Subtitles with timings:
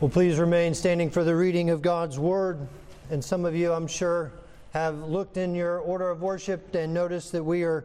[0.00, 2.68] Well, please remain standing for the reading of God's Word.
[3.10, 4.30] And some of you, I'm sure,
[4.70, 7.84] have looked in your order of worship and noticed that we are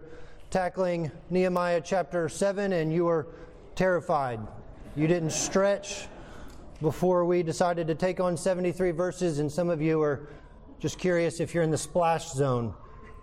[0.52, 3.26] tackling Nehemiah chapter 7, and you are
[3.74, 4.40] terrified.
[4.96, 6.06] You didn't stretch
[6.84, 10.30] before we decided to take on 73 verses, and some of you are
[10.78, 12.76] just curious if you're in the splash zone.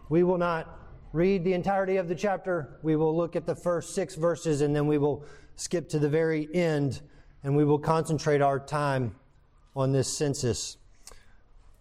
[0.08, 0.80] We will not
[1.12, 2.80] read the entirety of the chapter.
[2.82, 5.22] We will look at the first six verses, and then we will
[5.54, 7.02] skip to the very end
[7.42, 9.14] and we will concentrate our time
[9.74, 10.76] on this census.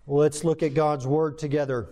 [0.08, 1.90] Let's look at God's Word together.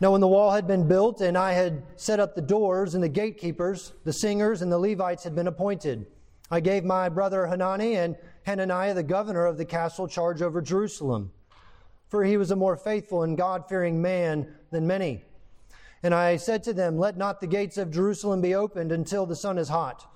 [0.00, 3.04] Now, when the wall had been built and I had set up the doors and
[3.04, 6.06] the gatekeepers, the singers and the Levites had been appointed,
[6.50, 11.30] I gave my brother Hanani and Hananiah, the governor of the castle, charge over Jerusalem.
[12.08, 15.24] For he was a more faithful and God fearing man than many.
[16.02, 19.36] And I said to them, Let not the gates of Jerusalem be opened until the
[19.36, 20.11] sun is hot.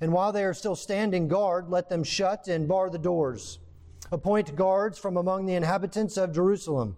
[0.00, 3.58] And while they are still standing guard, let them shut and bar the doors.
[4.12, 6.96] Appoint guards from among the inhabitants of Jerusalem,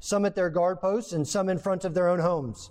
[0.00, 2.70] some at their guard posts and some in front of their own homes.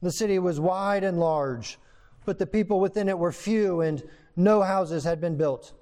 [0.00, 1.78] The city was wide and large,
[2.24, 4.02] but the people within it were few, and
[4.36, 5.72] no houses had been built.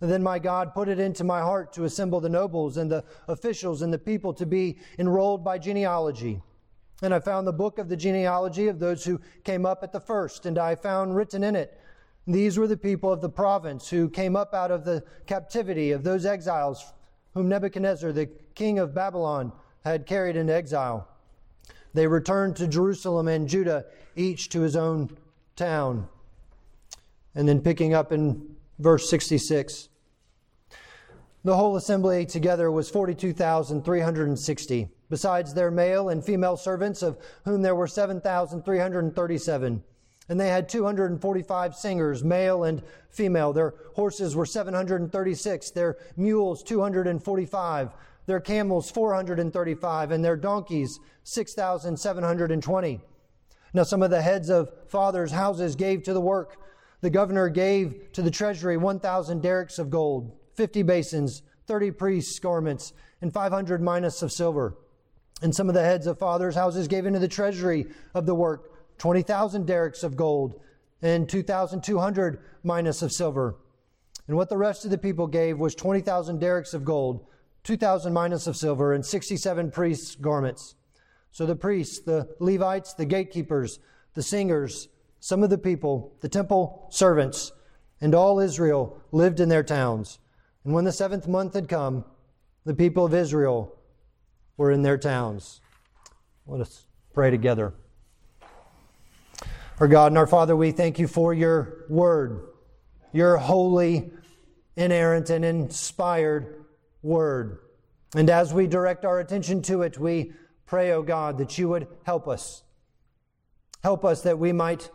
[0.00, 3.04] And then my God put it into my heart to assemble the nobles and the
[3.28, 6.42] officials and the people to be enrolled by genealogy.
[7.02, 10.00] And I found the book of the genealogy of those who came up at the
[10.00, 11.78] first, and I found written in it
[12.26, 16.04] these were the people of the province who came up out of the captivity of
[16.04, 16.92] those exiles
[17.34, 19.52] whom Nebuchadnezzar, the king of Babylon,
[19.84, 21.08] had carried into exile.
[21.94, 25.16] They returned to Jerusalem and Judah, each to his own
[25.56, 26.08] town.
[27.34, 29.88] And then picking up in verse 66.
[31.44, 37.74] The whole assembly together was 42,360, besides their male and female servants, of whom there
[37.74, 39.82] were 7,337.
[40.32, 43.52] And they had 245 singers, male and female.
[43.52, 47.90] Their horses were 736, their mules 245,
[48.24, 53.00] their camels 435, and their donkeys 6,720.
[53.74, 56.56] Now, some of the heads of fathers' houses gave to the work.
[57.02, 62.94] The governor gave to the treasury 1,000 darics of gold, 50 basins, 30 priests' garments,
[63.20, 64.78] and 500 minas of silver.
[65.42, 68.71] And some of the heads of fathers' houses gave into the treasury of the work
[69.02, 70.60] 20,000 darics of gold,
[71.02, 73.56] and 2,200 minas of silver.
[74.28, 77.26] And what the rest of the people gave was 20,000 darics of gold,
[77.64, 80.76] 2,000 minas of silver, and 67 priests' garments.
[81.32, 83.80] So the priests, the Levites, the gatekeepers,
[84.14, 84.86] the singers,
[85.18, 87.50] some of the people, the temple servants,
[88.00, 90.20] and all Israel lived in their towns.
[90.62, 92.04] And when the seventh month had come,
[92.64, 93.76] the people of Israel
[94.56, 95.60] were in their towns.
[96.46, 97.74] Let us pray together.
[99.80, 102.48] Our God and our Father, we thank you for your word,
[103.12, 104.12] your holy,
[104.76, 106.64] inerrant, and inspired
[107.02, 107.58] word.
[108.14, 110.32] And as we direct our attention to it, we
[110.66, 112.62] pray, O oh God, that you would help us.
[113.82, 114.90] Help us that we might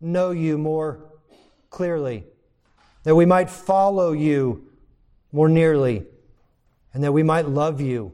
[0.00, 1.12] know you more
[1.70, 2.24] clearly,
[3.02, 4.70] that we might follow you
[5.32, 6.04] more nearly,
[6.92, 8.12] and that we might love you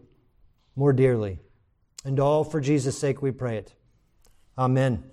[0.77, 1.41] more dearly.
[2.05, 3.75] And all for Jesus' sake we pray it.
[4.57, 5.11] Amen.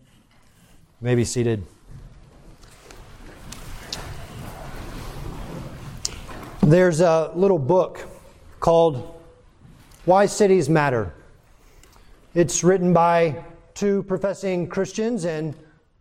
[1.00, 1.64] You may be seated.
[6.62, 8.00] There's a little book
[8.60, 9.22] called
[10.06, 11.14] Why Cities Matter.
[12.34, 13.44] It's written by
[13.76, 15.56] two professing Christians, and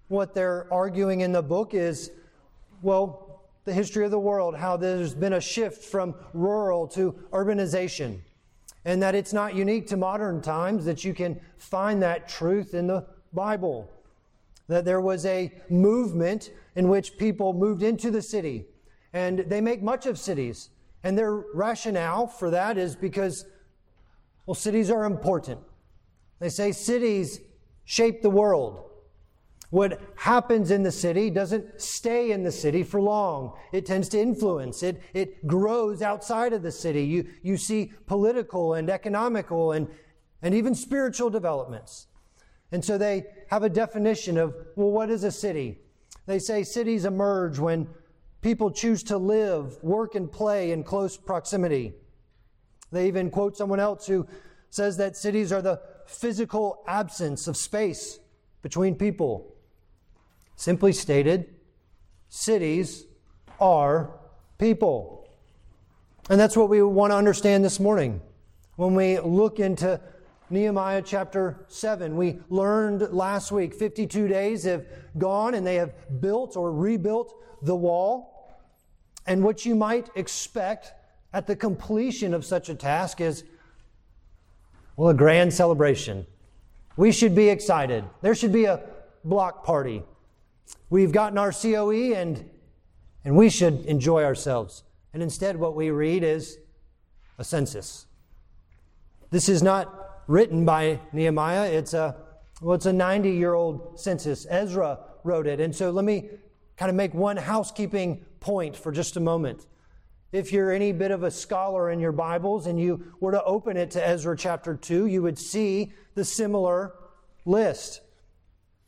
[0.09, 2.11] what they're arguing in the book is
[2.81, 8.21] well, the history of the world, how there's been a shift from rural to urbanization,
[8.87, 12.87] and that it's not unique to modern times, that you can find that truth in
[12.87, 13.91] the Bible
[14.69, 18.67] that there was a movement in which people moved into the city.
[19.13, 20.71] And they make much of cities.
[21.03, 23.47] And their rationale for that is because,
[24.45, 25.61] well, cities are important.
[26.41, 27.41] They say cities
[27.85, 28.83] shape the world.
[29.71, 33.53] What happens in the city doesn't stay in the city for long.
[33.73, 34.83] It tends to influence.
[34.83, 37.05] It, it grows outside of the city.
[37.05, 39.89] You, you see political and economical and,
[40.43, 42.07] and even spiritual developments.
[42.73, 45.79] And so they have a definition of, well, what is a city?
[46.27, 47.89] They say cities emerge when
[48.43, 51.95] people choose to live, work, and play in close proximity.
[52.93, 54.27] They even quote someone else who
[54.71, 58.19] says that cities are the physical absence of space
[58.63, 59.55] between people.
[60.57, 61.55] Simply stated,
[62.29, 63.05] cities
[63.61, 64.19] are
[64.59, 65.29] people.
[66.29, 68.21] And that's what we want to understand this morning
[68.77, 70.01] when we look into
[70.49, 72.17] Nehemiah chapter 7.
[72.17, 74.87] We learned last week 52 days have
[75.19, 78.49] gone and they have built or rebuilt the wall.
[79.27, 80.93] And what you might expect
[81.33, 83.43] at the completion of such a task is,
[84.97, 86.27] well, a grand celebration.
[86.97, 88.05] We should be excited.
[88.23, 88.83] There should be a
[89.25, 90.05] block party.
[90.91, 92.49] We've gotten our COE and,
[93.25, 94.85] and we should enjoy ourselves.
[95.13, 96.59] And instead, what we read is
[97.37, 98.07] a census.
[99.31, 99.96] This is not
[100.27, 101.71] written by Nehemiah.
[101.71, 102.17] It's a,
[102.61, 104.47] well, it's a 90 year old census.
[104.49, 105.61] Ezra wrote it.
[105.61, 106.29] And so let me
[106.77, 109.67] kind of make one housekeeping point for just a moment.
[110.33, 113.77] If you're any bit of a scholar in your Bibles and you were to open
[113.77, 116.93] it to Ezra chapter 2, you would see the similar
[117.45, 118.01] list.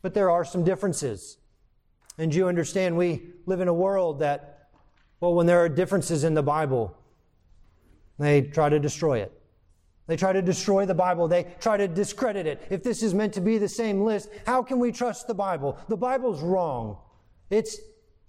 [0.01, 1.37] But there are some differences.
[2.17, 4.69] And you understand we live in a world that,
[5.21, 6.95] well, when there are differences in the Bible,
[8.17, 9.38] they try to destroy it.
[10.09, 11.27] They try to destroy the Bible.
[11.27, 12.65] They try to discredit it.
[12.71, 15.77] If this is meant to be the same list, how can we trust the Bible?
[15.87, 16.97] The Bible's wrong.
[17.51, 17.77] It's,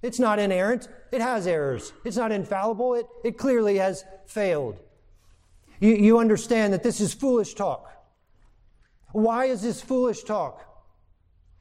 [0.03, 0.89] it's not inerrant.
[1.11, 1.95] It has errors.
[2.05, 2.97] It's not infallible.
[2.97, 4.79] It, it clearly has failed.
[5.81, 7.91] You, you understand that this is foolish talk.
[9.13, 10.67] Why is this foolish talk?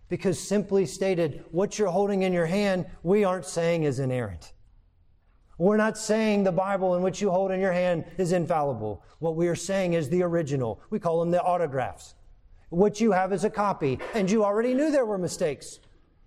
[0.10, 4.52] Because simply stated, what you're holding in your hand, we aren't saying is inerrant.
[5.60, 9.04] We're not saying the Bible in which you hold in your hand is infallible.
[9.20, 10.82] What we are saying is the original.
[10.90, 12.16] We call them the autographs.
[12.70, 15.80] What you have is a copy, and you already knew there were mistakes.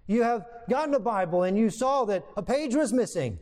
[0.07, 3.39] You have gotten a Bible and you saw that a page was missing,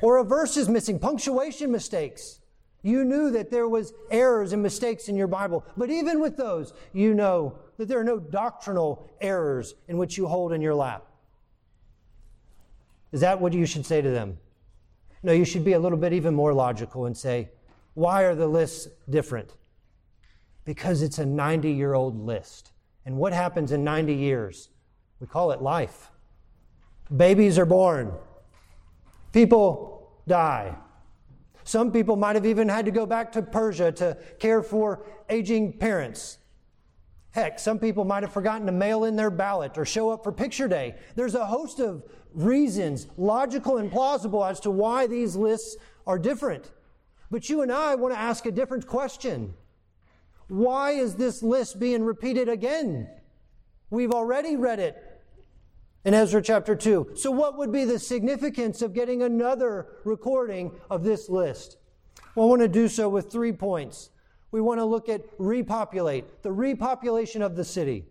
[0.00, 2.40] or a verse is missing, punctuation mistakes.
[2.80, 5.62] You knew that there was errors and mistakes in your Bible.
[5.76, 10.26] But even with those, you know that there are no doctrinal errors in which you
[10.26, 11.04] hold in your lap.
[13.12, 14.38] Is that what you should say to them?
[15.24, 17.48] No, you should be a little bit even more logical and say,
[17.94, 19.54] why are the lists different?
[20.66, 22.72] Because it's a 90 year old list.
[23.06, 24.68] And what happens in 90 years?
[25.20, 26.10] We call it life.
[27.14, 28.12] Babies are born,
[29.32, 30.76] people die.
[31.64, 35.78] Some people might have even had to go back to Persia to care for aging
[35.78, 36.36] parents.
[37.34, 40.30] Heck, some people might have forgotten to mail in their ballot or show up for
[40.30, 40.94] picture day.
[41.16, 45.76] There's a host of reasons, logical and plausible, as to why these lists
[46.06, 46.70] are different.
[47.32, 49.54] But you and I want to ask a different question.
[50.46, 53.08] Why is this list being repeated again?
[53.90, 54.96] We've already read it
[56.04, 57.14] in Ezra chapter 2.
[57.16, 61.78] So, what would be the significance of getting another recording of this list?
[62.36, 64.10] Well, I want to do so with three points.
[64.54, 68.04] We want to look at repopulate, the repopulation of the city.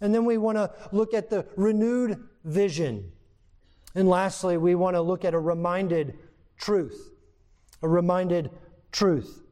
[0.00, 3.10] And then we want to look at the renewed vision.
[3.92, 6.16] And lastly, we want to look at a reminded
[6.58, 7.10] truth.
[7.82, 8.52] A reminded
[8.92, 9.42] truth.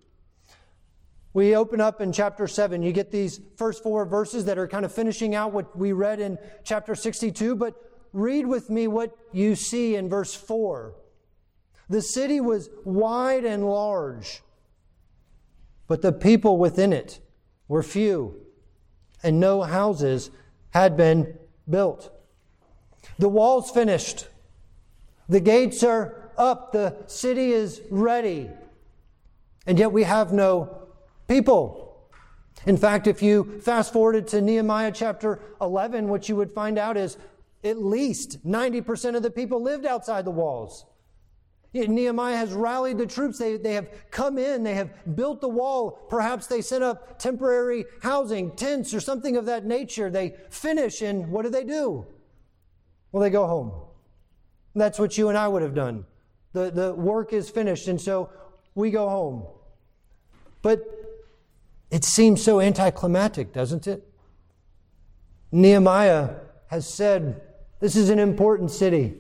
[1.33, 2.85] We open up in chapter 7.
[2.85, 6.21] You get these first four verses that are kind of finishing out what we read
[6.21, 7.75] in chapter 62, but
[8.13, 10.95] read with me what you see in verse 4.
[11.89, 14.41] The city was wide and large
[15.93, 17.21] but the people within it
[17.69, 18.35] were few,
[19.23, 20.31] and no houses
[20.71, 21.37] had been
[21.69, 22.11] built.
[23.19, 24.27] The walls finished,
[25.29, 28.49] the gates are up, the city is ready,
[29.67, 30.89] and yet we have no
[31.29, 32.09] people.
[32.65, 36.97] In fact, if you fast forwarded to Nehemiah chapter 11, what you would find out
[36.97, 37.19] is
[37.63, 40.87] at least 90% of the people lived outside the walls.
[41.75, 43.39] Nehemiah has rallied the troops.
[43.39, 44.63] They, they have come in.
[44.63, 45.93] They have built the wall.
[46.11, 50.11] Perhaps they set up temporary housing, tents, or something of that nature.
[50.11, 52.07] They finish, and what do they do?
[53.11, 53.73] Well, they go home.
[54.75, 56.05] That's what you and I would have done.
[56.53, 58.31] The, the work is finished, and so
[58.75, 59.47] we go home.
[60.61, 60.87] But
[61.91, 64.07] it seems so anticlimactic, doesn't it?
[65.51, 66.31] Nehemiah
[66.69, 67.41] has said,
[67.81, 69.15] This is an important city.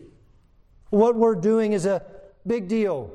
[0.90, 2.02] What we're doing is a
[2.46, 3.10] Big deal.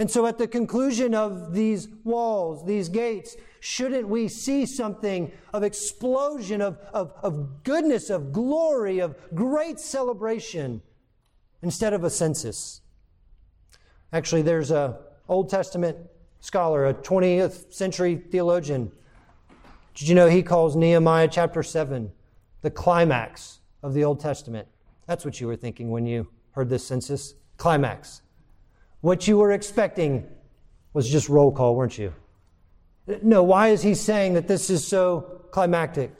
[0.00, 5.64] And so, at the conclusion of these walls, these gates, shouldn't we see something of
[5.64, 10.82] explosion, of, of, of goodness, of glory, of great celebration
[11.62, 12.80] instead of a census?
[14.12, 15.96] Actually, there's a Old Testament
[16.40, 18.92] scholar, a 20th century theologian.
[19.94, 22.10] Did you know he calls Nehemiah chapter 7
[22.62, 24.68] the climax of the Old Testament?
[25.06, 27.34] That's what you were thinking when you heard this census.
[27.56, 28.22] Climax.
[29.00, 30.28] What you were expecting
[30.92, 32.12] was just roll call, weren't you?
[33.22, 36.12] No, why is he saying that this is so climactic?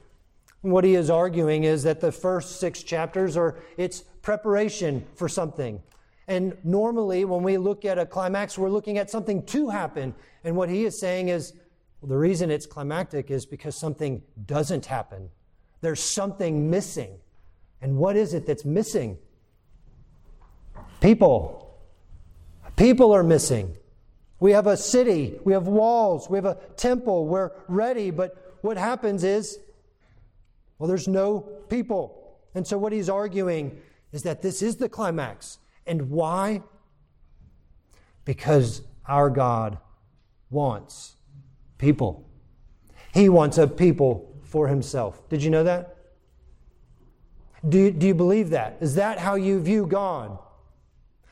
[0.63, 5.83] What he is arguing is that the first six chapters are its preparation for something.
[6.27, 10.15] And normally, when we look at a climax, we're looking at something to happen.
[10.45, 11.55] And what he is saying is
[12.01, 15.31] well, the reason it's climactic is because something doesn't happen.
[15.81, 17.19] There's something missing.
[17.81, 19.19] And what is it that's missing?
[21.01, 21.68] People.
[22.79, 23.77] People are missing.
[24.39, 28.77] We have a city, we have walls, we have a temple, we're ready, but what
[28.77, 29.59] happens is,
[30.79, 32.39] well, there's no people.
[32.55, 33.81] And so what he's arguing
[34.13, 35.59] is that this is the climax.
[35.89, 36.63] And why?
[38.25, 39.79] Because our God
[40.49, 41.17] wants
[41.79, 42.31] people.
[43.13, 45.29] He wants a people for himself.
[45.29, 45.97] Did you know that?
[47.69, 48.77] Do, do you believe that?
[48.81, 50.39] Is that how you view God?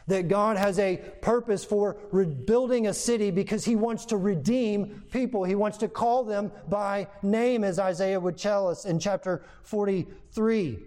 [0.09, 5.43] That God has a purpose for rebuilding a city because he wants to redeem people.
[5.43, 10.79] He wants to call them by name, as Isaiah would tell us in chapter 43.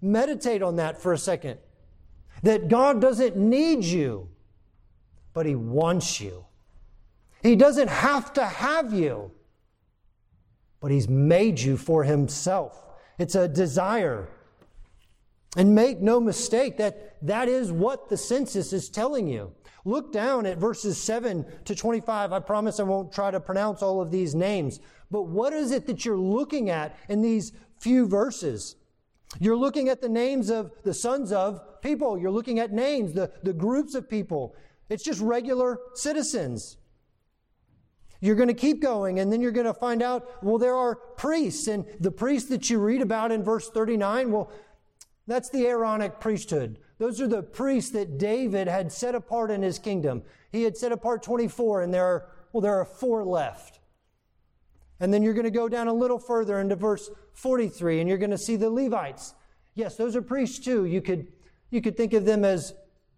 [0.00, 1.58] Meditate on that for a second.
[2.42, 4.28] That God doesn't need you,
[5.34, 6.44] but he wants you.
[7.42, 9.32] He doesn't have to have you,
[10.78, 12.86] but he's made you for himself.
[13.18, 14.28] It's a desire.
[15.56, 19.52] And make no mistake that that is what the census is telling you.
[19.84, 22.32] Look down at verses 7 to 25.
[22.32, 24.78] I promise I won't try to pronounce all of these names.
[25.10, 28.76] But what is it that you're looking at in these few verses?
[29.38, 32.18] You're looking at the names of the sons of people.
[32.18, 34.54] You're looking at names, the, the groups of people.
[34.88, 36.76] It's just regular citizens.
[38.20, 40.96] You're going to keep going, and then you're going to find out, well, there are
[41.16, 41.68] priests.
[41.68, 44.52] And the priests that you read about in verse 39, well,
[45.26, 46.78] that's the Aaronic priesthood.
[46.98, 50.22] Those are the priests that David had set apart in his kingdom.
[50.52, 53.80] He had set apart 24, and there are, well, there are four left.
[54.98, 58.18] And then you're going to go down a little further into verse 43, and you're
[58.18, 59.34] going to see the Levites.
[59.74, 60.84] Yes, those are priests too.
[60.84, 61.28] You could,
[61.70, 62.74] you could think of them as,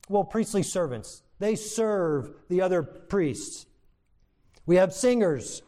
[0.09, 1.23] well, priestly servants.
[1.41, 3.67] They serve the other priests.
[4.65, 5.63] We have singers,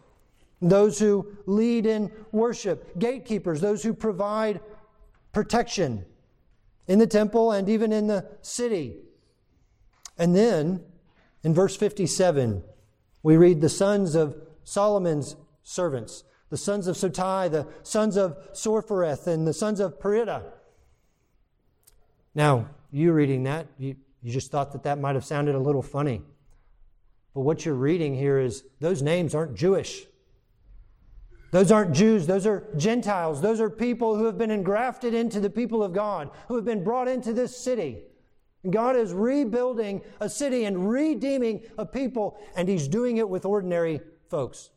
[0.63, 4.61] those who lead in worship, gatekeepers, those who provide
[5.33, 6.05] protection
[6.87, 8.97] in the temple and even in the city.
[10.19, 10.83] And then
[11.43, 12.63] in verse 57,
[13.23, 19.27] we read the sons of Solomon's servants, the sons of Sotai, the sons of Sophereth,
[19.27, 20.43] and the sons of Perida.
[22.35, 25.83] Now, you reading that, you, you just thought that that might have sounded a little
[25.83, 26.23] funny.
[27.35, 30.07] But what you're reading here is those names aren't Jewish.
[31.55, 33.41] Those aren't Jews, those are Gentiles.
[33.41, 36.83] Those are people who have been engrafted into the people of God, who have been
[36.83, 38.03] brought into this city.
[38.65, 43.45] And God is rebuilding a city and redeeming a people, and He's doing it with
[43.45, 44.71] ordinary folks.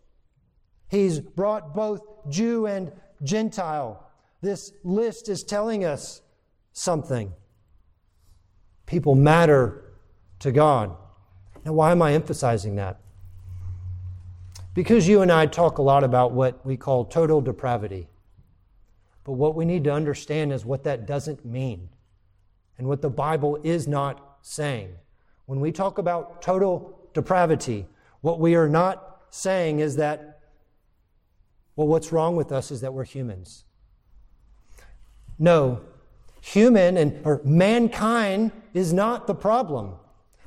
[0.87, 2.91] He's brought both Jew and
[3.23, 4.07] Gentile.
[4.43, 6.21] This list is telling us
[6.73, 7.33] something.
[8.85, 9.83] People matter
[10.41, 10.95] to God.
[11.65, 12.99] Now, why am I emphasizing that?
[14.77, 18.07] Because you and I talk a lot about what we call total depravity.
[19.23, 21.89] But what we need to understand is what that doesn't mean
[22.77, 24.93] and what the Bible is not saying.
[25.47, 27.87] When we talk about total depravity,
[28.21, 30.41] what we are not saying is that,
[31.75, 33.65] well, what's wrong with us is that we're humans.
[35.39, 35.81] No,
[36.39, 39.95] human and or mankind is not the problem.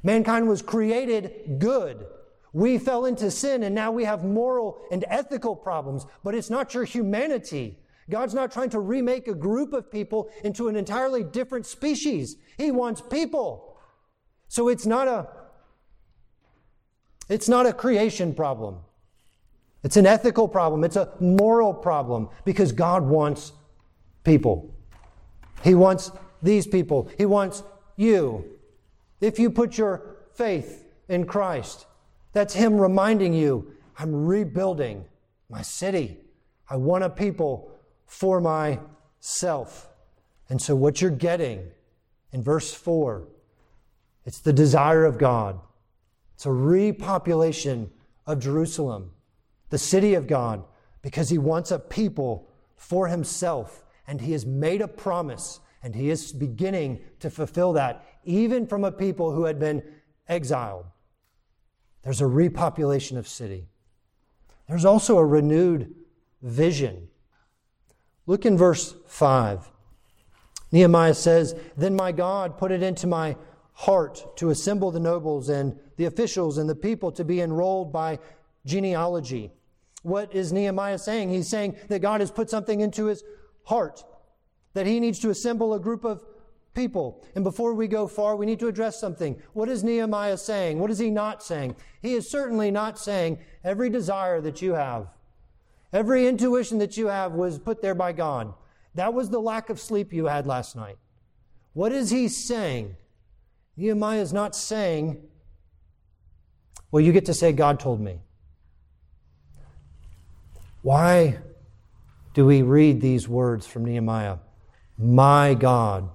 [0.04, 2.06] Mankind was created good.
[2.52, 6.74] We fell into sin and now we have moral and ethical problems, but it's not
[6.74, 7.78] your humanity.
[8.08, 12.36] God's not trying to remake a group of people into an entirely different species.
[12.58, 13.76] He wants people.
[14.48, 15.28] So it's not a
[17.28, 18.78] it's not a creation problem.
[19.84, 20.82] It's an ethical problem.
[20.82, 23.52] It's a moral problem because God wants
[24.24, 24.74] people.
[25.62, 26.10] He wants
[26.42, 27.08] these people.
[27.16, 27.62] He wants
[27.96, 28.44] you.
[29.20, 31.86] If you put your faith in Christ,
[32.32, 35.04] that's Him reminding you, I'm rebuilding
[35.48, 36.18] my city.
[36.68, 37.70] I want a people
[38.06, 39.88] for myself.
[40.48, 41.70] And so, what you're getting
[42.32, 43.26] in verse 4,
[44.24, 45.60] it's the desire of God.
[46.34, 47.90] It's a repopulation
[48.26, 49.10] of Jerusalem,
[49.70, 50.64] the city of God,
[51.02, 53.84] because He wants a people for Himself.
[54.06, 58.84] And He has made a promise, and He is beginning to fulfill that, even from
[58.84, 59.82] a people who had been
[60.28, 60.86] exiled.
[62.02, 63.68] There's a repopulation of city.
[64.68, 65.94] There's also a renewed
[66.42, 67.08] vision.
[68.26, 69.70] Look in verse 5.
[70.72, 73.36] Nehemiah says, Then my God put it into my
[73.72, 78.18] heart to assemble the nobles and the officials and the people to be enrolled by
[78.64, 79.50] genealogy.
[80.02, 81.30] What is Nehemiah saying?
[81.30, 83.24] He's saying that God has put something into his
[83.64, 84.04] heart,
[84.74, 86.24] that he needs to assemble a group of
[86.74, 87.24] people.
[87.34, 89.40] And before we go far, we need to address something.
[89.52, 90.78] What is Nehemiah saying?
[90.78, 91.76] What is he not saying?
[92.02, 95.08] He is certainly not saying every desire that you have,
[95.92, 98.54] every intuition that you have was put there by God.
[98.94, 100.96] That was the lack of sleep you had last night.
[101.72, 102.96] What is he saying?
[103.76, 105.22] Nehemiah is not saying
[106.90, 108.18] Well, you get to say, God told me.
[110.82, 111.38] Why
[112.34, 114.38] do we read these words from Nehemiah?
[114.98, 116.10] My God.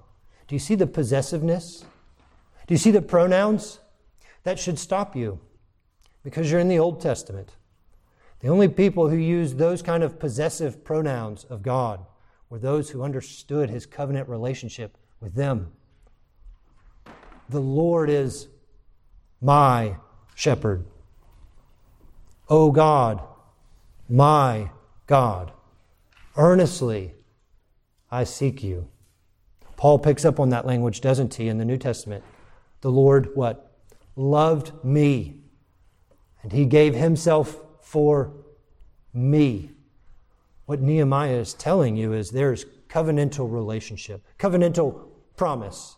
[0.46, 1.84] Do you see the possessiveness?
[2.66, 3.80] Do you see the pronouns?
[4.44, 5.40] That should stop you
[6.22, 7.56] because you're in the Old Testament.
[8.40, 12.06] The only people who used those kind of possessive pronouns of God
[12.48, 15.72] were those who understood his covenant relationship with them.
[17.48, 18.48] The Lord is
[19.40, 19.96] my
[20.34, 20.84] shepherd.
[22.48, 23.20] O God,
[24.08, 24.70] my
[25.06, 25.50] God,
[26.36, 27.14] earnestly
[28.10, 28.88] I seek you.
[29.76, 32.24] Paul picks up on that language, doesn't he, in the New Testament?
[32.80, 33.72] The Lord, what?
[34.16, 35.42] Loved me,
[36.42, 38.32] and he gave himself for
[39.12, 39.70] me.
[40.64, 45.96] What Nehemiah is telling you is there's covenantal relationship, covenantal promise.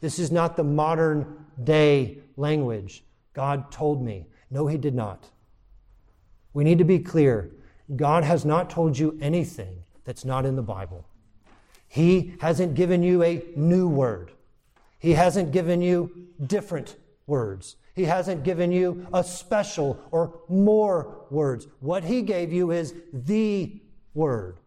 [0.00, 3.04] This is not the modern day language.
[3.32, 4.26] God told me.
[4.50, 5.30] No, he did not.
[6.52, 7.50] We need to be clear.
[7.96, 11.06] God has not told you anything that's not in the Bible.
[11.94, 14.32] He hasn't given you a new word.
[14.98, 16.96] He hasn't given you different
[17.28, 17.76] words.
[17.94, 21.68] He hasn't given you a special or more words.
[21.78, 23.80] What He gave you is the
[24.12, 24.58] Word.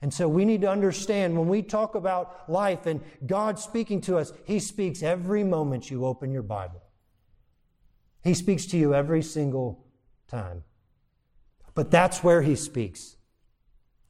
[0.00, 4.16] And so we need to understand when we talk about life and God speaking to
[4.16, 6.82] us, He speaks every moment you open your Bible.
[8.24, 9.84] He speaks to you every single
[10.28, 10.64] time.
[11.74, 13.16] But that's where He speaks.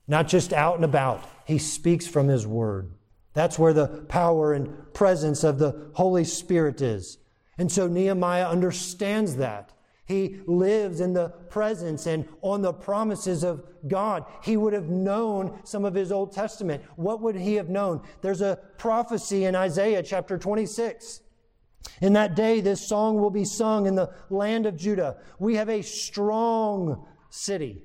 [0.07, 2.93] Not just out and about, He speaks from His Word.
[3.35, 7.19] That's where the power and presence of the Holy Spirit is.
[7.59, 9.73] And so Nehemiah understands that.
[10.05, 14.25] He lives in the presence and on the promises of God.
[14.43, 16.83] He would have known some of his Old Testament.
[16.97, 18.03] What would he have known?
[18.21, 21.21] There's a prophecy in Isaiah chapter 26.
[22.01, 25.19] In that day, this song will be sung in the land of Judah.
[25.39, 27.83] We have a strong city.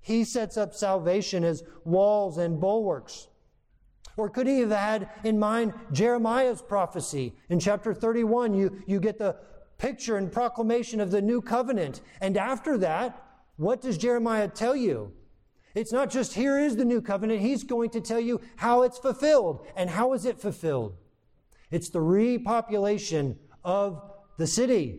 [0.00, 3.28] He sets up salvation as walls and bulwarks.
[4.16, 7.34] Or could he have had in mind Jeremiah's prophecy?
[7.48, 9.36] In chapter 31, you, you get the
[9.78, 12.00] picture and proclamation of the new covenant.
[12.20, 13.22] And after that,
[13.56, 15.12] what does Jeremiah tell you?
[15.74, 18.98] It's not just here is the new covenant, he's going to tell you how it's
[18.98, 19.66] fulfilled.
[19.76, 20.96] And how is it fulfilled?
[21.70, 24.02] It's the repopulation of
[24.36, 24.98] the city.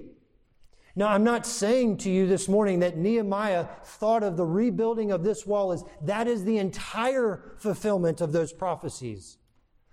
[0.96, 5.24] Now, I'm not saying to you this morning that Nehemiah thought of the rebuilding of
[5.24, 9.38] this wall as that is the entire fulfillment of those prophecies.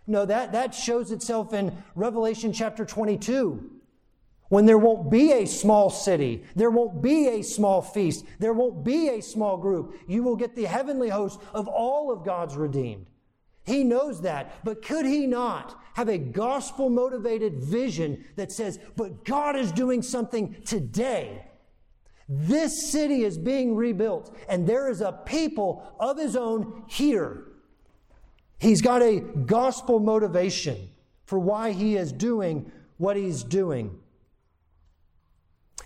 [0.06, 3.70] No, that, that shows itself in Revelation chapter 22.
[4.48, 8.82] When there won't be a small city, there won't be a small feast, there won't
[8.82, 9.94] be a small group.
[10.06, 13.06] You will get the heavenly host of all of God's redeemed.
[13.68, 14.64] He knows that.
[14.64, 20.00] But could he not have a gospel motivated vision that says, but God is doing
[20.00, 21.44] something today?
[22.28, 27.44] This city is being rebuilt, and there is a people of his own here.
[28.58, 30.88] He's got a gospel motivation
[31.26, 33.98] for why he is doing what he's doing.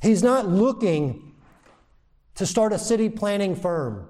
[0.01, 1.35] He's not looking
[2.37, 4.09] to start a city planning firm.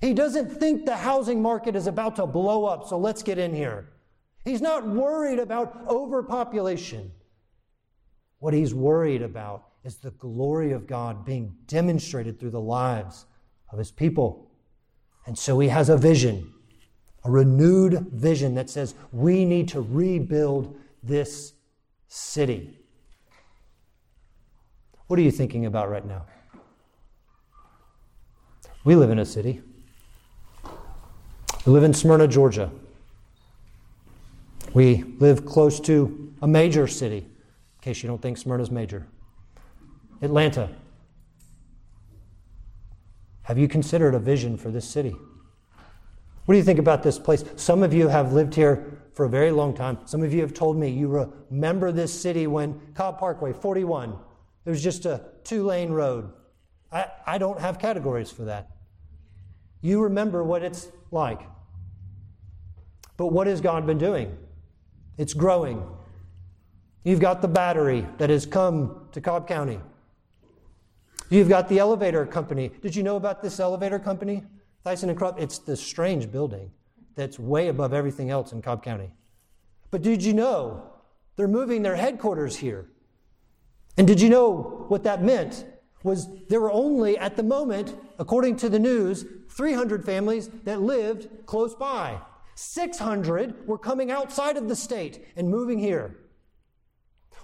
[0.00, 3.54] He doesn't think the housing market is about to blow up, so let's get in
[3.54, 3.90] here.
[4.44, 7.10] He's not worried about overpopulation.
[8.38, 13.26] What he's worried about is the glory of God being demonstrated through the lives
[13.72, 14.50] of his people.
[15.26, 16.52] And so he has a vision,
[17.24, 21.54] a renewed vision that says we need to rebuild this
[22.06, 22.78] city.
[25.08, 26.26] What are you thinking about right now?
[28.84, 29.62] We live in a city.
[31.66, 32.70] We live in Smyrna, Georgia.
[34.74, 39.06] We live close to a major city, in case you don't think Smyrna's major.
[40.22, 40.70] Atlanta.
[43.42, 45.16] Have you considered a vision for this city?
[46.44, 47.44] What do you think about this place?
[47.56, 49.98] Some of you have lived here for a very long time.
[50.04, 54.16] Some of you have told me you remember this city when Cobb Parkway, 41,
[54.64, 56.30] it was just a two lane road.
[56.92, 58.70] I, I don't have categories for that.
[59.80, 61.40] You remember what it's like.
[63.16, 64.36] But what has God been doing?
[65.16, 65.82] It's growing.
[67.04, 69.80] You've got the battery that has come to Cobb County.
[71.30, 72.70] You've got the elevator company.
[72.80, 74.44] Did you know about this elevator company?
[74.84, 75.40] Thyssen and Krupp?
[75.40, 76.70] It's this strange building
[77.14, 79.10] that's way above everything else in Cobb County.
[79.90, 80.90] But did you know
[81.36, 82.90] they're moving their headquarters here?
[83.96, 85.64] And did you know what that meant?
[86.02, 91.28] Was there were only, at the moment, according to the news, 300 families that lived
[91.46, 92.18] close by.
[92.54, 96.16] 600 were coming outside of the state and moving here.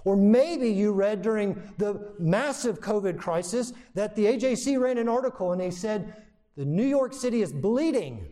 [0.03, 5.51] Or maybe you read during the massive COVID crisis that the AJC ran an article
[5.51, 6.13] and they said
[6.55, 8.27] the New York City is bleeding.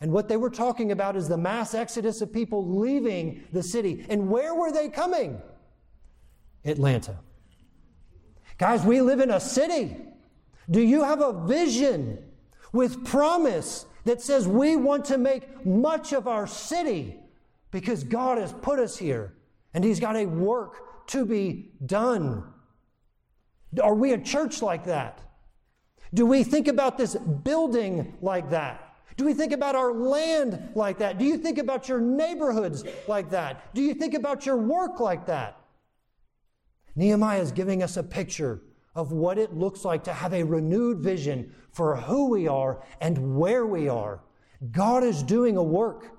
[0.00, 4.04] And what they were talking about is the mass exodus of people leaving the city.
[4.10, 5.40] And where were they coming?
[6.64, 7.18] Atlanta.
[8.58, 9.96] Guys, we live in a city.
[10.70, 12.18] Do you have a vision
[12.72, 17.16] with promise that says we want to make much of our city
[17.70, 19.34] because God has put us here
[19.74, 22.44] and He's got a work to be done?
[23.82, 25.20] Are we a church like that?
[26.14, 28.94] Do we think about this building like that?
[29.16, 31.18] Do we think about our land like that?
[31.18, 33.74] Do you think about your neighborhoods like that?
[33.74, 35.58] Do you think about your work like that?
[36.96, 38.62] Nehemiah is giving us a picture
[38.94, 43.36] of what it looks like to have a renewed vision for who we are and
[43.36, 44.22] where we are.
[44.72, 46.12] God is doing a work.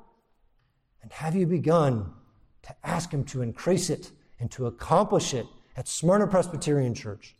[1.01, 2.13] And have you begun
[2.61, 7.35] to ask Him to increase it and to accomplish it at Smyrna Presbyterian Church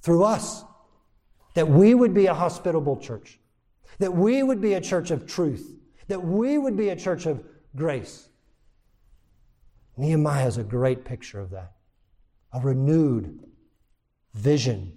[0.00, 0.62] through us?
[1.54, 3.40] That we would be a hospitable church,
[3.98, 5.74] that we would be a church of truth,
[6.06, 7.42] that we would be a church of
[7.74, 8.28] grace.
[9.96, 11.72] Nehemiah is a great picture of that
[12.52, 13.38] a renewed
[14.34, 14.96] vision.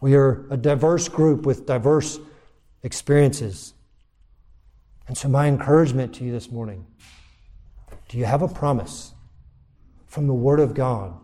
[0.00, 2.18] We are a diverse group with diverse
[2.82, 3.74] experiences.
[5.06, 6.86] And so, my encouragement to you this morning
[8.08, 9.12] do you have a promise
[10.06, 11.14] from the Word of God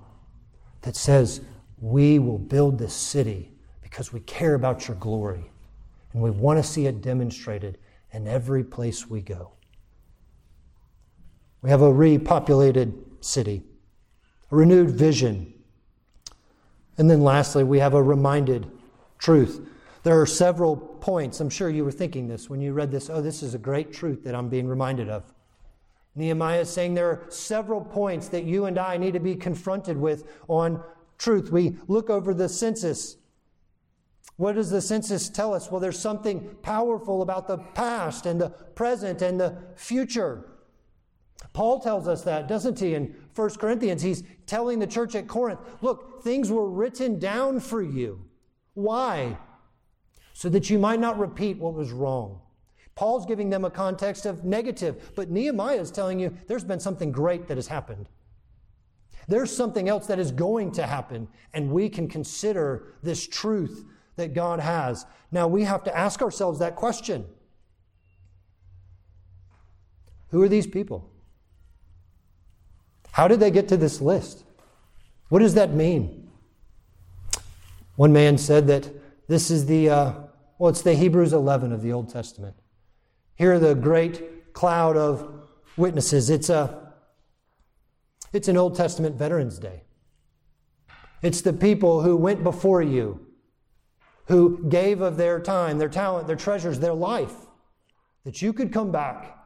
[0.82, 1.40] that says,
[1.80, 3.50] We will build this city
[3.82, 5.50] because we care about your glory
[6.12, 7.78] and we want to see it demonstrated
[8.12, 9.52] in every place we go?
[11.60, 13.64] We have a repopulated city
[14.50, 15.52] a renewed vision.
[16.98, 18.70] And then lastly, we have a reminded
[19.18, 19.68] truth.
[20.02, 21.40] There are several points.
[21.40, 23.10] I'm sure you were thinking this when you read this.
[23.10, 25.24] Oh, this is a great truth that I'm being reminded of.
[26.14, 29.96] Nehemiah is saying there are several points that you and I need to be confronted
[29.98, 30.82] with on
[31.18, 31.50] truth.
[31.50, 33.16] We look over the census.
[34.36, 35.70] What does the census tell us?
[35.70, 40.46] Well, there's something powerful about the past and the present and the future.
[41.52, 42.94] Paul tells us that, doesn't he?
[42.94, 47.82] In 1 Corinthians, he's telling the church at Corinth, look, things were written down for
[47.82, 48.24] you.
[48.74, 49.36] Why?
[50.32, 52.40] So that you might not repeat what was wrong.
[52.94, 57.12] Paul's giving them a context of negative, but Nehemiah is telling you there's been something
[57.12, 58.08] great that has happened.
[59.28, 63.84] There's something else that is going to happen, and we can consider this truth
[64.16, 65.04] that God has.
[65.30, 67.26] Now, we have to ask ourselves that question
[70.28, 71.10] Who are these people?
[73.16, 74.44] How did they get to this list?
[75.30, 76.28] What does that mean?
[77.94, 78.90] One man said that
[79.26, 80.12] this is the, uh,
[80.58, 82.56] well, it's the Hebrews 11 of the Old Testament.
[83.36, 85.48] Here are the great cloud of
[85.78, 86.28] witnesses.
[86.28, 86.92] It's, a,
[88.34, 89.84] it's an Old Testament Veterans Day.
[91.22, 93.26] It's the people who went before you,
[94.26, 97.32] who gave of their time, their talent, their treasures, their life,
[98.24, 99.38] that you could come back,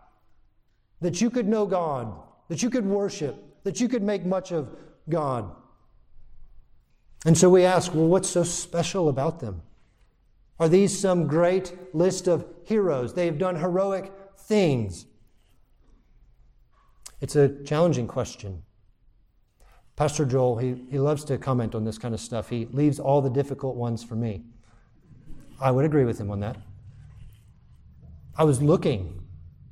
[1.00, 2.12] that you could know God,
[2.48, 4.76] that you could worship, that you could make much of
[5.08, 5.50] God.
[7.26, 9.62] And so we ask, well, what's so special about them?
[10.58, 13.14] Are these some great list of heroes?
[13.14, 15.06] They have done heroic things.
[17.20, 18.62] It's a challenging question.
[19.96, 22.48] Pastor Joel, he, he loves to comment on this kind of stuff.
[22.48, 24.44] He leaves all the difficult ones for me.
[25.60, 26.56] I would agree with him on that.
[28.36, 29.22] I was looking,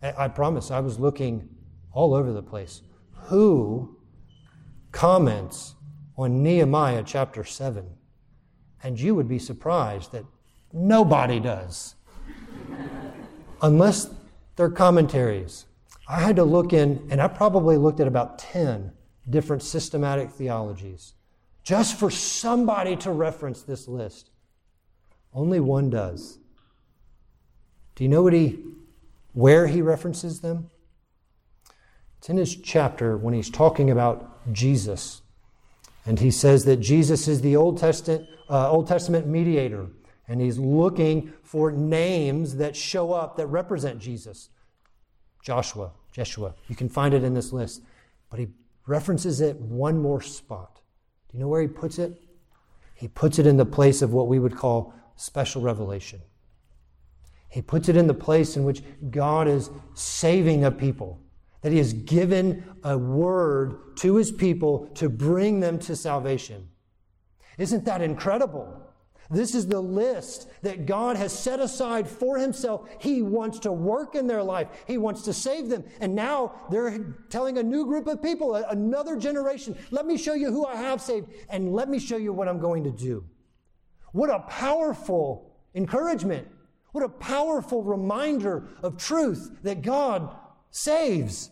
[0.03, 1.49] I promise, I was looking
[1.93, 2.83] all over the place
[3.29, 3.97] who
[4.93, 5.75] comments
[6.17, 7.87] on Nehemiah chapter 7.
[8.83, 10.25] And you would be surprised that
[10.73, 11.95] nobody does,
[13.63, 14.11] unless
[14.57, 15.67] they're commentaries.
[16.09, 18.93] I had to look in, and I probably looked at about 10
[19.29, 21.15] different systematic theologies
[21.63, 24.31] just for somebody to reference this list.
[25.35, 26.39] Only one does.
[27.95, 28.59] Do you know what he,
[29.35, 30.71] where he references them?
[32.19, 35.23] It's in his chapter when he's talking about Jesus.
[36.05, 39.87] And he says that Jesus is the Old Testament, uh, Old Testament mediator.
[40.27, 44.51] And he's looking for names that show up that represent Jesus.
[45.43, 46.55] Joshua, Jeshua.
[46.69, 47.83] You can find it in this list.
[48.31, 48.49] But he
[48.87, 50.81] references it one more spot.
[51.31, 52.21] Do you know where he puts it?
[52.95, 56.21] He puts it in the place of what we would call special revelation.
[57.49, 61.21] He puts it in the place in which God is saving a people
[61.63, 66.69] that he has given a word to his people to bring them to salvation.
[67.59, 68.89] Isn't that incredible?
[69.31, 72.89] This is the list that God has set aside for Himself.
[72.99, 75.85] He wants to work in their life, He wants to save them.
[76.01, 80.51] And now they're telling a new group of people, another generation, let me show you
[80.51, 83.25] who I have saved, and let me show you what I'm going to do.
[84.13, 86.49] What a powerful encouragement.
[86.93, 90.35] What a powerful reminder of truth that God
[90.71, 91.51] saves.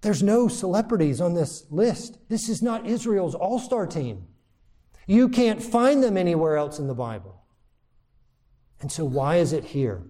[0.00, 2.18] There's no celebrities on this list.
[2.28, 4.26] This is not Israel's all star team.
[5.06, 7.42] You can't find them anywhere else in the Bible.
[8.80, 10.02] And so, why is it here?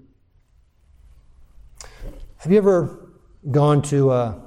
[2.38, 3.09] Have you ever
[3.51, 4.43] gone to a,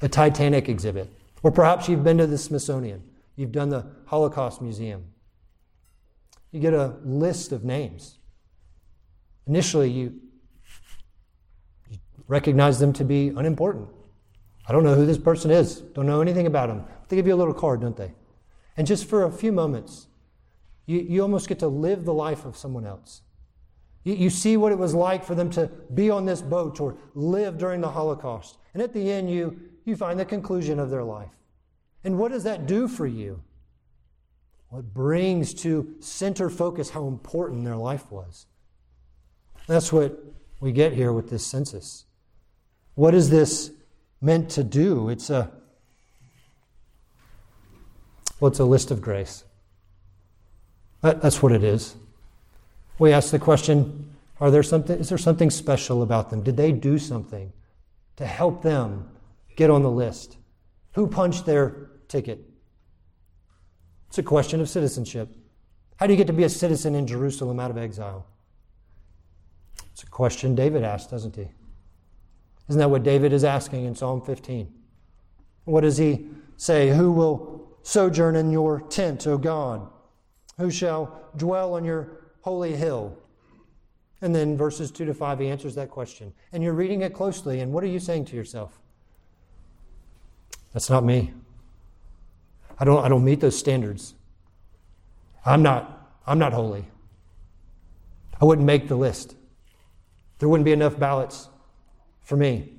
[0.00, 1.08] a Titanic exhibit?
[1.42, 3.02] Or perhaps you've been to the Smithsonian,
[3.36, 5.04] you've done the Holocaust Museum.
[6.50, 8.18] You get a list of names.
[9.46, 10.20] Initially, you,
[12.28, 13.88] recognize them to be unimportant.
[14.66, 16.84] I don't know who this person is, don't know anything about them.
[17.08, 18.12] They give you a little card, don't they?
[18.76, 20.06] And just for a few moments,
[20.86, 23.22] you, you almost get to live the life of someone else.
[24.04, 26.96] You, you see what it was like for them to be on this boat or
[27.14, 28.58] live during the Holocaust.
[28.74, 31.30] And at the end, you, you find the conclusion of their life.
[32.04, 33.42] And what does that do for you?
[34.70, 38.46] Well, it brings to center focus how important their life was.
[39.66, 40.18] That's what
[40.60, 42.06] we get here with this census.
[42.94, 43.70] What is this
[44.20, 45.08] meant to do?
[45.08, 45.50] It's a
[48.40, 49.44] well, it's a list of grace.
[51.02, 51.94] That, that's what it is.
[52.98, 56.42] We ask the question are there something, is there something special about them?
[56.42, 57.52] Did they do something
[58.16, 59.08] to help them
[59.54, 60.36] get on the list?
[60.94, 62.40] Who punched their ticket?
[64.08, 65.28] It's a question of citizenship.
[65.96, 68.26] How do you get to be a citizen in Jerusalem out of exile?
[69.92, 71.46] It's a question David asked, doesn't he?
[72.72, 74.66] Isn't that what David is asking in Psalm 15?
[75.66, 76.88] What does he say?
[76.88, 79.86] Who will sojourn in your tent, O God?
[80.56, 83.14] Who shall dwell on your holy hill?
[84.22, 86.32] And then verses 2 to 5, he answers that question.
[86.50, 88.80] And you're reading it closely, and what are you saying to yourself?
[90.72, 91.34] That's not me.
[92.78, 94.14] I don't, I don't meet those standards.
[95.44, 96.86] I'm not, I'm not holy.
[98.40, 99.36] I wouldn't make the list.
[100.38, 101.50] There wouldn't be enough ballots
[102.22, 102.72] for me.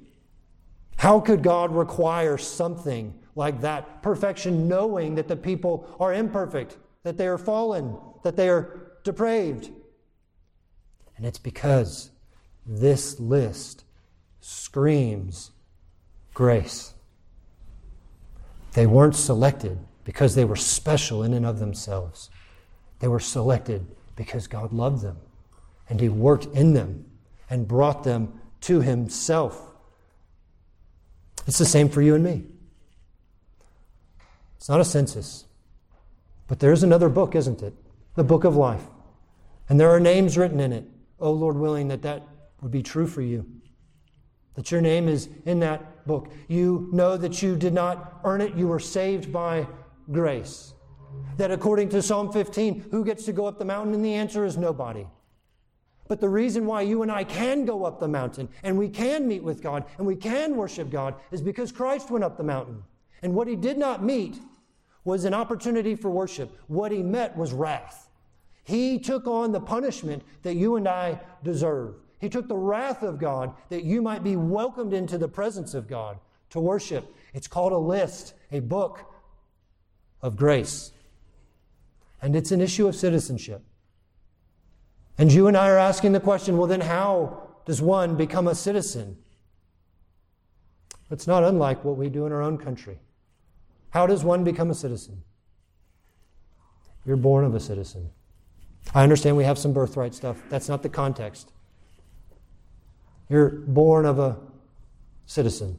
[0.97, 7.17] How could God require something like that perfection, knowing that the people are imperfect, that
[7.17, 9.69] they are fallen, that they are depraved.
[11.17, 12.11] And it's because
[12.65, 13.83] this list
[14.39, 15.51] screams
[16.33, 16.93] grace.
[18.73, 22.29] They weren't selected because they were special in and of themselves.
[22.99, 25.17] They were selected because God loved them
[25.89, 27.05] and He worked in them
[27.49, 29.71] and brought them to Himself.
[31.47, 32.43] It's the same for you and me.
[34.57, 35.45] It's not a census.
[36.47, 37.73] But there's another book, isn't it?
[38.15, 38.83] The book of life.
[39.69, 40.85] And there are names written in it.
[41.19, 42.27] Oh, Lord willing, that that
[42.61, 43.45] would be true for you.
[44.55, 46.31] That your name is in that book.
[46.47, 49.67] You know that you did not earn it, you were saved by
[50.11, 50.73] grace.
[51.37, 53.93] That according to Psalm 15, who gets to go up the mountain?
[53.93, 55.05] And the answer is nobody.
[56.07, 59.27] But the reason why you and I can go up the mountain and we can
[59.27, 62.83] meet with God and we can worship God is because Christ went up the mountain.
[63.21, 64.37] And what he did not meet
[65.05, 66.57] was an opportunity for worship.
[66.67, 68.09] What he met was wrath.
[68.63, 71.95] He took on the punishment that you and I deserve.
[72.19, 75.87] He took the wrath of God that you might be welcomed into the presence of
[75.87, 76.19] God
[76.51, 77.13] to worship.
[77.33, 79.11] It's called a list, a book
[80.21, 80.91] of grace.
[82.21, 83.61] And it's an issue of citizenship.
[85.17, 88.55] And you and I are asking the question well, then how does one become a
[88.55, 89.17] citizen?
[91.11, 92.99] It's not unlike what we do in our own country.
[93.91, 95.21] How does one become a citizen?
[97.05, 98.09] You're born of a citizen.
[98.95, 100.41] I understand we have some birthright stuff.
[100.49, 101.51] That's not the context.
[103.29, 104.37] You're born of a
[105.25, 105.77] citizen.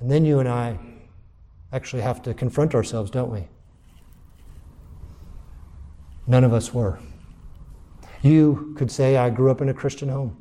[0.00, 0.78] And then you and I
[1.72, 3.48] actually have to confront ourselves, don't we?
[6.26, 6.98] None of us were.
[8.22, 10.36] You could say, I grew up in a Christian home.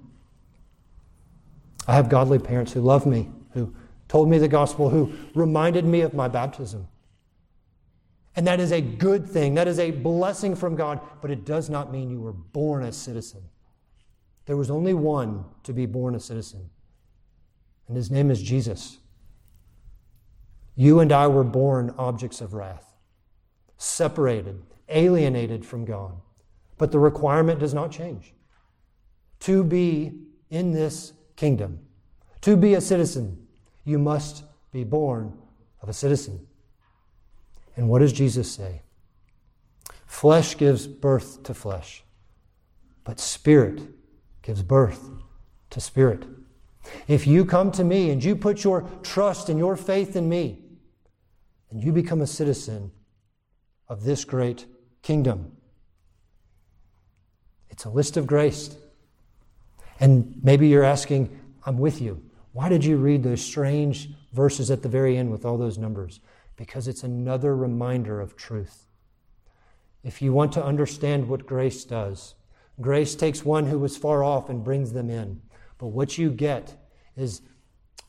[1.88, 3.74] I have godly parents who love me, who
[4.08, 6.88] told me the gospel, who reminded me of my baptism.
[8.36, 9.56] And that is a good thing.
[9.56, 12.92] That is a blessing from God, but it does not mean you were born a
[12.92, 13.42] citizen.
[14.46, 16.70] There was only one to be born a citizen,
[17.88, 19.00] and his name is Jesus.
[20.76, 22.94] You and I were born objects of wrath,
[23.78, 26.14] separated, alienated from God.
[26.78, 28.34] But the requirement does not change.
[29.42, 30.14] To be
[30.50, 31.80] in this kingdom,
[32.42, 33.48] to be a citizen,
[33.84, 35.38] you must be born
[35.82, 36.46] of a citizen.
[37.76, 38.82] And what does Jesus say?
[40.06, 42.04] Flesh gives birth to flesh,
[43.04, 43.82] but spirit
[44.42, 45.10] gives birth
[45.70, 46.26] to spirit.
[47.08, 50.60] If you come to me and you put your trust and your faith in me,
[51.70, 52.92] then you become a citizen
[53.90, 54.66] of this great
[55.02, 55.52] kingdom.
[57.78, 58.76] It's a list of grace.
[60.00, 61.30] And maybe you're asking,
[61.64, 62.24] I'm with you.
[62.54, 66.20] Why did you read those strange verses at the very end with all those numbers?
[66.56, 68.88] Because it's another reminder of truth.
[70.04, 72.34] If you want to understand what grace does,
[72.82, 75.40] grace takes one who was far off and brings them in.
[75.78, 76.76] But what you get
[77.16, 77.44] is,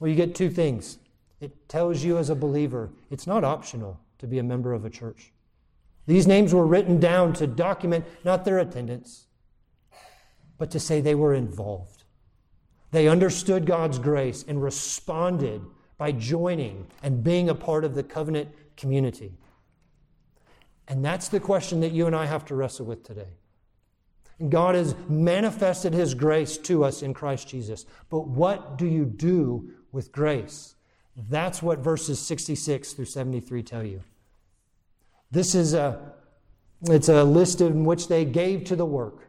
[0.00, 0.96] well, you get two things.
[1.42, 4.90] It tells you as a believer, it's not optional to be a member of a
[4.90, 5.30] church.
[6.06, 9.26] These names were written down to document not their attendance,
[10.58, 12.04] but to say they were involved.
[12.90, 15.62] They understood God's grace and responded
[15.96, 19.32] by joining and being a part of the covenant community.
[20.86, 23.28] And that's the question that you and I have to wrestle with today.
[24.48, 27.84] God has manifested His grace to us in Christ Jesus.
[28.08, 30.76] But what do you do with grace?
[31.28, 34.02] That's what verses 66 through 73 tell you.
[35.30, 36.12] This is a,
[36.82, 39.27] it's a list in which they gave to the work.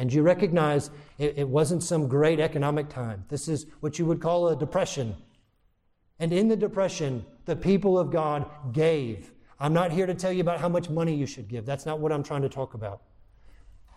[0.00, 3.22] And you recognize it, it wasn't some great economic time.
[3.28, 5.14] This is what you would call a depression.
[6.18, 9.30] And in the depression, the people of God gave.
[9.58, 11.66] I'm not here to tell you about how much money you should give.
[11.66, 13.02] That's not what I'm trying to talk about.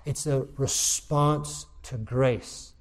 [0.04, 2.74] It's a response to grace.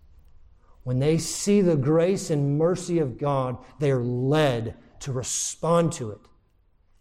[0.82, 6.11] When they see the grace and mercy of God, they are led to respond to
[6.11, 6.20] it.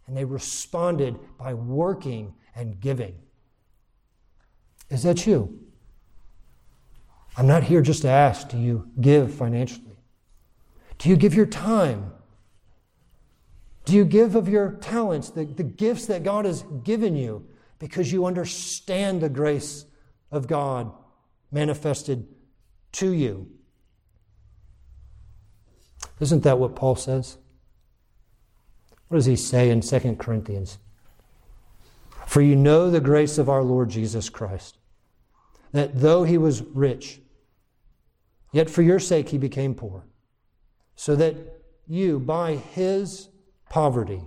[0.06, 3.16] And they responded by working and giving.
[4.88, 5.58] Is that you?
[7.36, 9.96] I'm not here just to ask do you give financially?
[10.98, 12.12] Do you give your time?
[13.84, 18.12] Do you give of your talents, the, the gifts that God has given you, because
[18.12, 19.86] you understand the grace
[20.30, 20.92] of God
[21.50, 22.26] manifested
[22.92, 23.48] to you.
[26.20, 27.36] Isn't that what Paul says?
[29.08, 30.78] What does he say in 2 Corinthians?
[32.26, 34.78] For you know the grace of our Lord Jesus Christ,
[35.72, 37.20] that though he was rich,
[38.52, 40.04] yet for your sake he became poor,
[40.94, 41.34] so that
[41.86, 43.28] you, by his
[43.68, 44.22] poverty,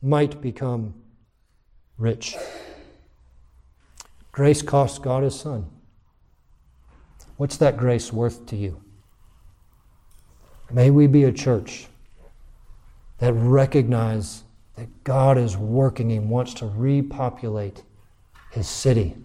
[0.00, 0.94] might become
[1.96, 2.36] rich.
[4.30, 5.68] Grace cost God his son.
[7.36, 8.82] What's that grace worth to you?
[10.70, 11.88] May we be a church
[13.18, 14.44] that recognize
[14.76, 17.82] that God is working and wants to repopulate
[18.50, 19.16] his city.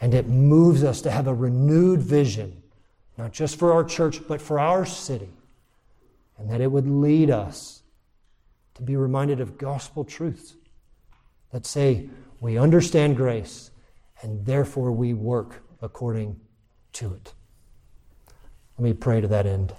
[0.00, 2.62] And it moves us to have a renewed vision,
[3.16, 5.30] not just for our church, but for our city.
[6.38, 7.82] And that it would lead us
[8.74, 10.54] to be reminded of gospel truths
[11.50, 12.08] that say,
[12.40, 13.70] we understand grace
[14.20, 16.38] and therefore we work according
[16.92, 17.32] to it.
[18.78, 19.74] Let me pray to that end.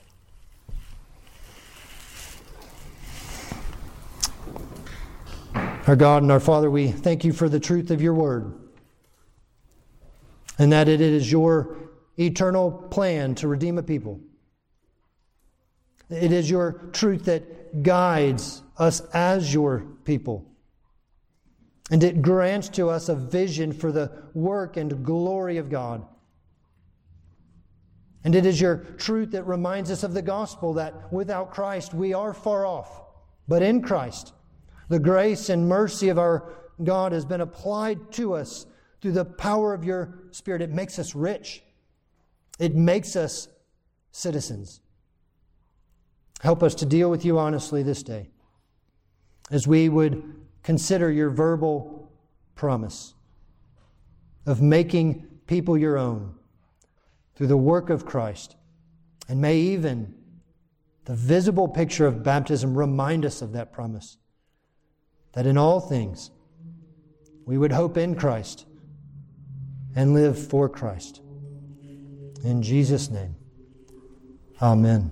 [5.86, 8.54] Our God and our Father, we thank you for the truth of your word
[10.58, 11.78] and that it is your
[12.20, 14.20] eternal plan to redeem a people.
[16.10, 20.50] It is your truth that guides us as your people.
[21.92, 26.06] And it grants to us a vision for the work and glory of God.
[28.24, 32.14] And it is your truth that reminds us of the gospel that without Christ we
[32.14, 33.04] are far off.
[33.48, 34.34] But in Christ,
[34.90, 38.66] the grace and mercy of our God has been applied to us
[39.02, 40.62] through the power of your Spirit.
[40.62, 41.64] It makes us rich,
[42.60, 43.48] it makes us
[44.12, 44.82] citizens.
[46.42, 48.30] Help us to deal with you honestly this day
[49.50, 52.12] as we would consider your verbal
[52.54, 53.14] promise
[54.46, 56.36] of making people your own
[57.36, 58.56] through the work of Christ.
[59.30, 60.14] And may even
[61.06, 64.18] the visible picture of baptism remind us of that promise
[65.34, 66.32] that in all things
[67.46, 68.66] we would hope in Christ
[69.98, 71.22] and live for Christ.
[72.44, 73.36] In Jesus' name,
[74.62, 75.12] amen.